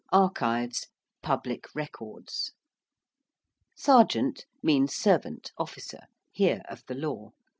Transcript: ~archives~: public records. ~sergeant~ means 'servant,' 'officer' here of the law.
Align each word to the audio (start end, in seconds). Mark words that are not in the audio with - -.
~archives~: 0.11 0.87
public 1.21 1.65
records. 1.75 2.53
~sergeant~ 3.75 4.47
means 4.63 4.95
'servant,' 4.95 5.51
'officer' 5.59 6.07
here 6.31 6.63
of 6.67 6.83
the 6.87 6.95
law. 6.95 7.29